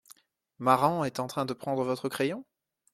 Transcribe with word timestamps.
Maran 0.57 1.03
est 1.03 1.19
en 1.19 1.27
train 1.27 1.45
de 1.45 1.53
prendre 1.53 1.83
votre 1.83 2.09
crayon? 2.09 2.43